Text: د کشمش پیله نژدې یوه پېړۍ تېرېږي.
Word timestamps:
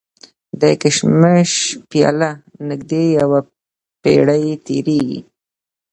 د 0.61 0.63
کشمش 0.81 1.51
پیله 1.89 2.31
نژدې 2.67 3.03
یوه 3.19 3.39
پېړۍ 4.01 4.45
تېرېږي. 4.65 5.19